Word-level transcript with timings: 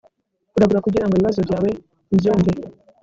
uragura 0.55 0.83
kugira 0.85 1.05
ngo 1.05 1.13
ibibazo 1.15 1.39
byawe 1.45 1.69
mbyumve. 2.13 2.51